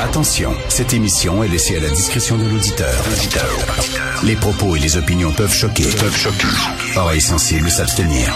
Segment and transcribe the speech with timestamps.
[0.00, 2.94] Attention, cette émission est laissée à la discrétion de l'auditeur.
[4.22, 5.84] Les propos et les opinions peuvent choquer.
[5.84, 6.46] Peuvent choquer.
[6.96, 8.34] Oreilles sensibles s'abstenir.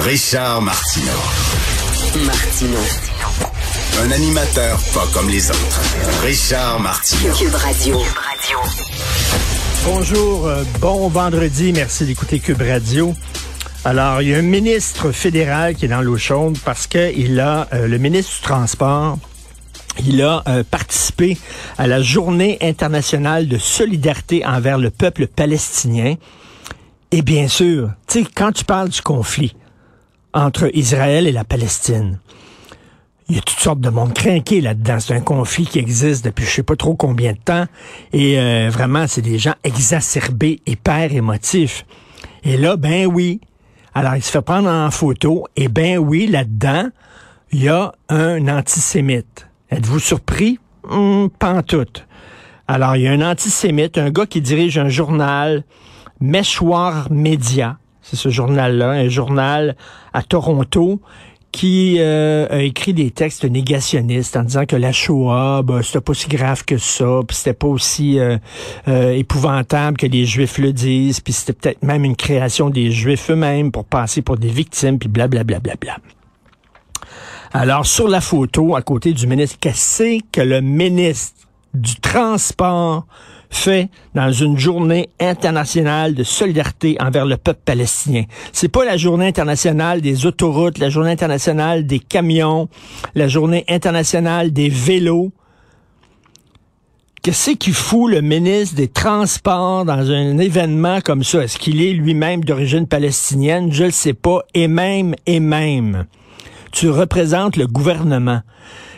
[0.00, 1.06] Richard Martineau.
[2.26, 2.78] Martino.
[4.02, 5.80] Un animateur pas comme les autres.
[6.24, 7.32] Richard Martineau.
[7.34, 8.00] Cube Radio.
[9.84, 13.14] Bonjour, euh, bon vendredi, merci d'écouter Cube Radio.
[13.86, 17.38] Alors, il y a un ministre fédéral qui est dans l'eau chaude parce que il
[17.38, 19.18] a, euh, le ministre du Transport,
[20.02, 21.36] il a euh, participé
[21.76, 26.14] à la journée internationale de solidarité envers le peuple palestinien.
[27.10, 29.54] Et bien sûr, tu sais, quand tu parles du conflit
[30.32, 32.20] entre Israël et la Palestine,
[33.28, 34.98] il y a toutes sortes de monde craqué là-dedans.
[34.98, 37.66] C'est un conflit qui existe depuis je sais pas trop combien de temps.
[38.14, 41.84] Et euh, vraiment, c'est des gens exacerbés, hyper émotifs.
[42.44, 43.40] Et là, ben oui.
[43.94, 45.46] Alors, il se fait prendre en photo.
[45.54, 46.88] Et ben oui, là-dedans,
[47.52, 49.48] il y a un antisémite.
[49.70, 50.58] Êtes-vous surpris?
[50.90, 51.86] Hum, pas en tout.
[52.66, 55.62] Alors, il y a un antisémite, un gars qui dirige un journal,
[56.20, 57.78] Meshwar Media.
[58.02, 59.76] C'est ce journal-là, un journal
[60.12, 61.00] à Toronto
[61.54, 66.12] qui euh, a écrit des textes négationnistes en disant que la Shoah, ben, c'était pas
[66.12, 68.38] si grave que ça, puis c'était pas aussi euh,
[68.88, 73.30] euh, épouvantable que les Juifs le disent, puis c'était peut-être même une création des Juifs
[73.30, 75.60] eux-mêmes pour passer pour des victimes, puis blablabla.
[75.60, 77.10] Bla, bla, bla,
[77.52, 83.06] Alors, sur la photo, à côté du ministre, qu'est-ce que le ministre du Transport
[83.56, 88.24] fait dans une journée internationale de solidarité envers le peuple palestinien.
[88.52, 92.68] C'est pas la journée internationale des autoroutes, la journée internationale des camions,
[93.14, 95.32] la journée internationale des vélos.
[97.22, 101.42] Qu'est-ce qu'il fout le ministre des Transports dans un événement comme ça?
[101.42, 103.72] Est-ce qu'il est lui-même d'origine palestinienne?
[103.72, 104.42] Je le sais pas.
[104.52, 106.04] Et même, et même,
[106.74, 108.40] tu représentes le gouvernement.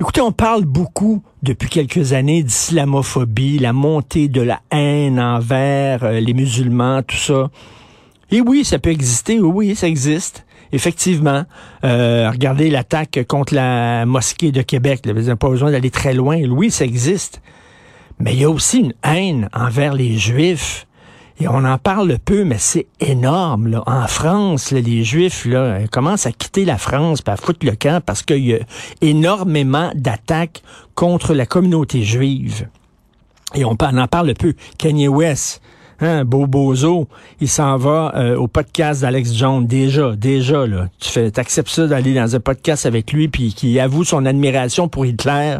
[0.00, 6.18] Écoutez, on parle beaucoup depuis quelques années d'islamophobie, la montée de la haine envers euh,
[6.18, 7.48] les musulmans, tout ça.
[8.32, 10.44] Et oui, ça peut exister, oui, ça existe.
[10.72, 11.44] Effectivement,
[11.84, 15.02] euh, regardez l'attaque contre la mosquée de Québec.
[15.04, 16.42] Vous n'avez pas besoin d'aller très loin.
[16.48, 17.40] Oui, ça existe.
[18.18, 20.88] Mais il y a aussi une haine envers les Juifs.
[21.40, 23.82] Et on en parle peu, mais c'est énorme.
[23.86, 28.22] En France, les Juifs là, commencent à quitter la France, à foutre le camp, parce
[28.22, 28.58] qu'il y a
[29.00, 30.62] énormément d'attaques
[30.94, 32.68] contre la communauté juive.
[33.54, 34.52] Et on, en parle peu.
[34.76, 35.62] Kanye West,
[36.00, 37.08] hein, Bozo,
[37.40, 39.66] il s'en va euh, au podcast d'Alex Jones.
[39.66, 40.88] Déjà, déjà, là.
[40.98, 44.88] Tu fais, acceptes ça d'aller dans un podcast avec lui, puis qui avoue son admiration
[44.88, 45.56] pour Hitler?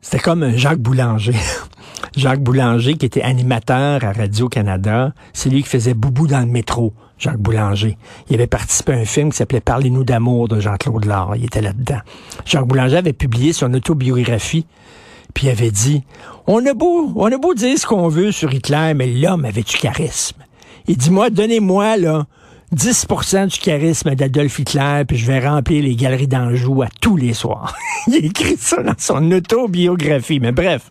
[0.00, 1.34] C'était comme Jacques Boulanger.
[2.16, 6.92] Jacques Boulanger, qui était animateur à Radio-Canada, c'est lui qui faisait Boubou dans le métro,
[7.18, 7.96] Jacques Boulanger.
[8.28, 11.36] Il avait participé à un film qui s'appelait Parlez-nous d'amour de Jean-Claude Lard.
[11.36, 12.00] Il était là-dedans.
[12.44, 14.66] Jacques Boulanger avait publié son autobiographie,
[15.34, 16.02] puis avait dit,
[16.46, 19.62] on a beau, on a beau dire ce qu'on veut sur Hitler, mais l'homme avait
[19.62, 20.38] du charisme.
[20.86, 22.26] Il dit, moi, donnez-moi, là,
[22.74, 27.34] 10% du charisme d'Adolf Hitler, puis je vais remplir les galeries d'Anjou à tous les
[27.34, 27.74] soirs.
[28.06, 30.40] il a écrit ça dans son autobiographie.
[30.40, 30.90] Mais bref,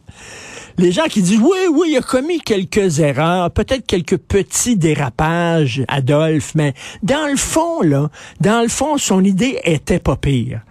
[0.77, 5.83] les gens qui disent oui, oui, il a commis quelques erreurs, peut-être quelques petits dérapages,
[5.87, 6.73] Adolphe, mais
[7.03, 8.09] dans le fond, là,
[8.39, 10.61] dans le fond, son idée était pas pire.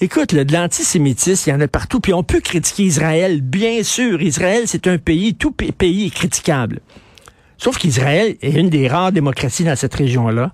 [0.00, 3.82] Écoute, là, de l'antisémitisme, il y en a partout, puis on peut critiquer Israël, bien
[3.82, 4.20] sûr.
[4.20, 6.80] Israël, c'est un pays, tout pays est critiquable.
[7.56, 10.52] Sauf qu'Israël est une des rares démocraties dans cette région-là.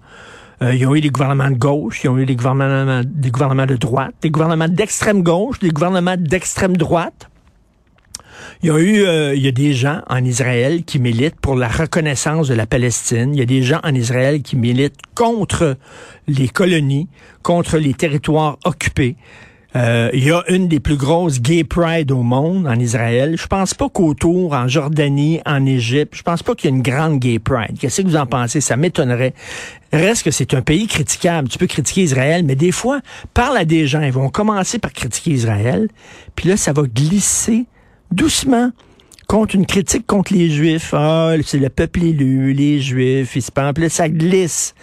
[0.63, 3.67] Euh, ils ont eu des gouvernements de gauche, ils ont eu des gouvernements, des gouvernements
[3.67, 7.29] de droite, des gouvernements d'extrême gauche, des gouvernements d'extrême droite.
[8.63, 11.57] Il y a eu, euh, il y a des gens en Israël qui militent pour
[11.57, 13.35] la reconnaissance de la Palestine.
[13.35, 15.77] Il y a des gens en Israël qui militent contre
[16.29, 17.09] les colonies,
[17.43, 19.17] contre les territoires occupés.
[19.75, 23.37] Euh, il y a une des plus grosses gay pride au monde en Israël.
[23.39, 26.83] Je pense pas qu'autour, en Jordanie, en Égypte, je pense pas qu'il y ait une
[26.83, 27.79] grande gay pride.
[27.79, 28.61] Qu'est-ce que vous en pensez?
[28.61, 29.33] Ça m'étonnerait.
[29.93, 31.49] Reste que c'est un pays critiquable.
[31.49, 33.01] Tu peux critiquer Israël, mais des fois,
[33.33, 34.03] parle à des gens.
[34.03, 35.89] Ils vont commencer par critiquer Israël,
[36.37, 37.65] puis là, ça va glisser
[38.13, 38.71] doucement
[39.29, 40.93] contre une critique contre les Juifs.
[40.93, 44.75] Ah, c'est le peuple élu, les Juifs, ils se là, ça glisse.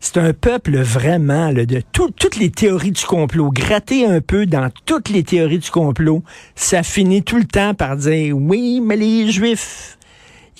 [0.00, 3.50] C'est un peuple vraiment là, de toutes les théories du complot.
[3.50, 6.22] Gratter un peu dans toutes les théories du complot,
[6.54, 9.95] ça finit tout le temps par dire oui, mais les Juifs,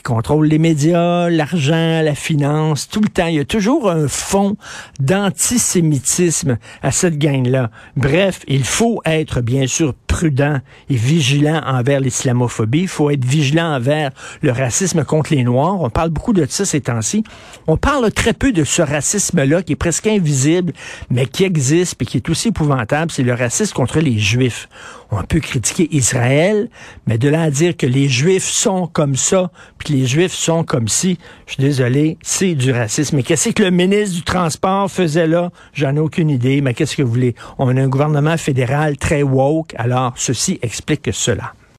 [0.07, 3.27] contrôle les médias, l'argent, la finance, tout le temps.
[3.27, 4.57] Il y a toujours un fond
[5.01, 7.73] d'antisémitisme à cette gang-là.
[7.97, 12.83] Bref, il faut être bien sûr prudent et vigilant envers l'islamophobie.
[12.83, 14.13] Il faut être vigilant envers
[14.43, 15.81] le racisme contre les Noirs.
[15.81, 17.25] On parle beaucoup de ça ces temps-ci.
[17.67, 20.73] On parle très peu de ce racisme-là qui est presque invisible,
[21.11, 23.11] mais qui existe et qui est aussi épouvantable.
[23.11, 24.69] C'est le racisme contre les Juifs.
[25.11, 26.69] On peut critiquer Israël,
[27.07, 30.63] mais de là à dire que les Juifs sont comme ça, puis les Juifs sont
[30.63, 33.17] comme si, je suis désolé, c'est du racisme.
[33.17, 35.51] Mais qu'est-ce que le ministre du Transport faisait là?
[35.73, 37.35] J'en ai aucune idée, mais qu'est-ce que vous voulez?
[37.57, 41.55] On a un gouvernement fédéral très woke, alors ceci explique cela.